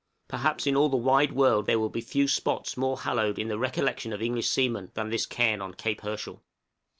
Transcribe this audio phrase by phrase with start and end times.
[0.27, 3.59] Perhaps in all the wide world there will be few spots more hallowed in the
[3.59, 6.41] recollection of English seamen than this cairn on Cape Herschel.